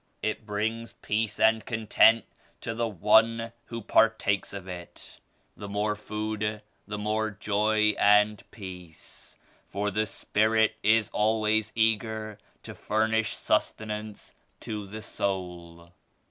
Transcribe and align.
It 0.23 0.47
brings 0.47 0.93
peace 0.93 1.39
and 1.39 1.63
content 1.63 2.25
to 2.61 2.73
the 2.73 2.87
one 2.87 3.53
who 3.65 3.83
partakes 3.83 4.51
of 4.51 4.67
it; 4.67 5.19
the 5.55 5.69
more 5.69 5.95
food 5.95 6.63
the 6.87 6.97
more 6.97 7.29
joy 7.29 7.93
and 7.99 8.43
peace. 8.49 9.37
For 9.67 9.91
the 9.91 10.07
Spirit 10.07 10.73
is 10.81 11.11
always 11.11 11.71
eager 11.75 12.39
to 12.63 12.73
furnish 12.73 13.35
sustenance 13.35 14.33
to 14.61 14.87
the 14.87 15.03
soul." 15.03 15.93